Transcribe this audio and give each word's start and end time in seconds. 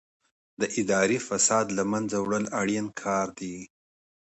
د 0.59 0.61
اداري 0.79 1.19
فساد 1.27 1.65
له 1.77 1.83
منځه 1.91 2.17
وړل 2.21 2.45
اړین 2.59 2.85
کار 3.03 3.27
دی. 3.39 3.57